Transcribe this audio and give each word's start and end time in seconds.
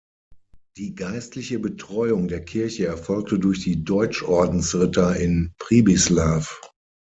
Die 0.77 0.95
geistliche 0.95 1.59
Betreuung 1.59 2.27
der 2.27 2.43
Kirche 2.43 2.87
erfolgte 2.87 3.37
durch 3.37 3.59
die 3.59 3.83
Deutschordensritter 3.83 5.15
in 5.15 5.53
Přibyslav. 5.59 6.59